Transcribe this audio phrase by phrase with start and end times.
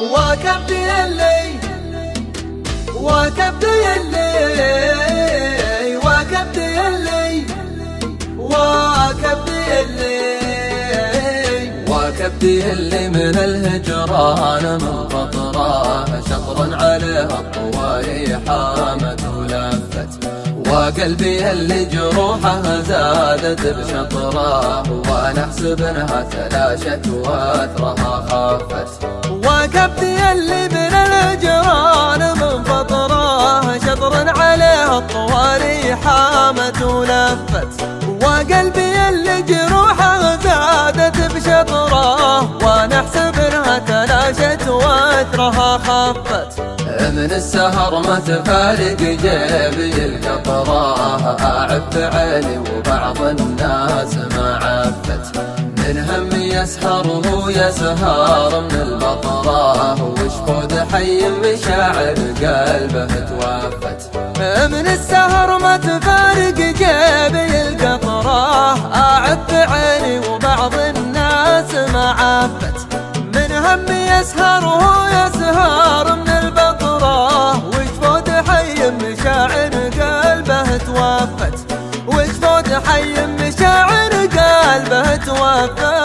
[0.00, 1.60] وكبدي اللي
[2.96, 4.30] وكبدي اللي
[5.96, 7.44] وكبدي اللي
[8.38, 10.30] وكبدي اللي
[11.88, 20.08] وكبدي اللي من الهجران من فطرة شطرا عليه الطواري حامت ولفت.
[20.68, 29.29] وقلبي اللي جروحه زادت بشطره وأنا أحسب إنها تلاشت وأثرها خافت.
[29.60, 32.20] وكبدي اللي من الجيران
[33.66, 37.68] من شطر عليه الطواري حامت ولفت
[38.22, 46.60] وقلبي اللي جروحه زادت بشطره وأنا أحسب إنها تلاشت وأثرها خفت.
[47.00, 50.82] من السهر ما تفارق جيبي القطرة
[51.40, 55.36] أعف عيني وبعض الناس ما عفت.
[55.78, 56.29] من هم
[56.60, 60.02] يسهر وهو يسهر من البطرة.
[60.02, 64.00] وشفود حي مشاعر قلبه توفت.
[64.72, 68.94] من السهر ما تفارق جيبي القطرة.
[68.94, 72.78] أعف عيني وبعض الناس ما عفت.
[73.34, 76.42] من هم يسهر وهو يسهر من
[78.90, 81.56] مشاعر قلبه توفت.
[82.06, 85.99] وجفود حي مشاعر قلبه توفت.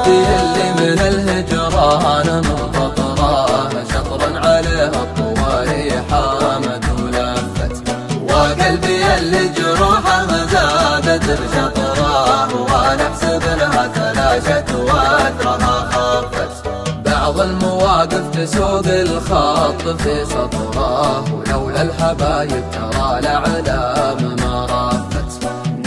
[0.00, 7.74] وكبدي اللي من الهجران من فطرة شطرا عليه الطواري حامد ولفت.
[8.28, 13.42] وقلبي اللي جروحه زادت بشطره وأنا احسب
[13.94, 16.68] تلاشت وأثرها خفت.
[17.06, 24.89] بعض المواقف تسوق الخط في سطره ولولا الحبايب ترى الأعلام ما رافت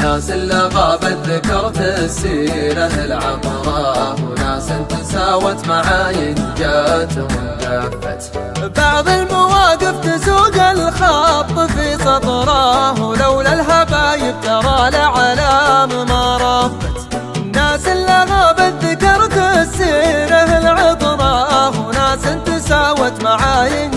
[0.04, 8.38] ناس اللي غابت ذكرت السيرة العطرة وناس تساوت معاي جات وانقفت
[8.78, 13.02] بعض المواقف تسوق الخط في سطرة.
[13.02, 17.16] ولولا الحبايب ترى الأعلام ما رافت
[17.56, 23.90] ناس اللي غابت ذكرت السيرة العطرة وناس تساوت معاي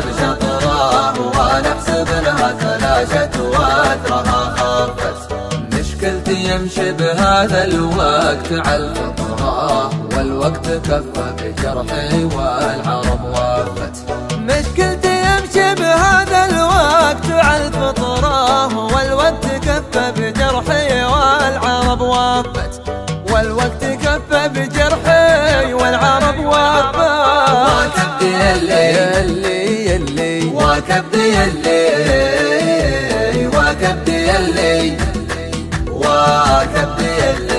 [0.00, 4.94] بشطره وأنا احسب لها تلاشت واثرها
[5.72, 13.94] مشكلتي يمشي بهذا الوقت على الفطرة والوقت كفى بجرحي والعرب وافت
[14.38, 22.82] مشكلتي يمشي بهذا الوقت على الفطرة والوقت كفى بجرحي والعرب وافت
[23.32, 25.17] والوقت كفى بجرحي
[30.88, 31.86] وكبدي اللي
[33.46, 34.96] وكبدي اللي
[35.90, 37.57] وكبدي اللي